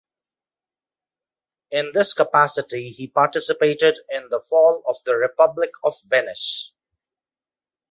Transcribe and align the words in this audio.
In 1.69 1.91
this 1.93 2.15
capacity 2.15 2.89
he 2.89 3.05
participated 3.05 3.99
in 4.09 4.29
the 4.29 4.39
fall 4.39 4.81
of 4.87 4.97
the 5.05 5.15
Republic 5.15 5.69
of 5.83 5.93
Venice. 6.07 6.73